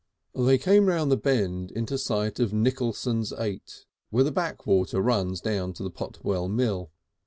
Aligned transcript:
They 0.33 0.57
came 0.57 0.87
round 0.87 1.11
the 1.11 1.15
bend 1.15 1.69
into 1.69 1.95
sight 1.99 2.39
of 2.39 2.51
Nicholson's 2.51 3.31
ait, 3.33 3.85
where 4.09 4.23
the 4.23 4.31
backwater 4.31 4.99
runs 4.99 5.41
down 5.41 5.73
to 5.73 5.83
the 5.83 5.91
Potwell 5.91 6.49
Mill. 6.49 6.89